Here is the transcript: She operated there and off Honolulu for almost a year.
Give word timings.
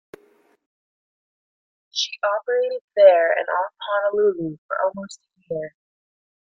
She 1.91 2.09
operated 2.23 2.81
there 2.95 3.31
and 3.37 3.47
off 3.47 3.73
Honolulu 3.87 4.57
for 4.65 4.77
almost 4.85 5.19
a 5.21 5.43
year. 5.53 5.75